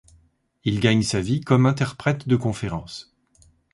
[0.63, 3.15] Il gagne sa vie comme interprète de conférence.